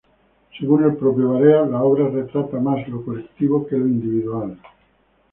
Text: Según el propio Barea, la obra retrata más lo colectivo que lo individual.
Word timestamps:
Según 0.59 0.83
el 0.83 0.95
propio 0.97 1.33
Barea, 1.33 1.61
la 1.67 1.83
obra 1.83 2.07
retrata 2.09 2.59
más 2.59 2.87
lo 2.89 3.05
colectivo 3.05 3.67
que 3.67 3.77
lo 3.77 3.85
individual. 3.85 4.57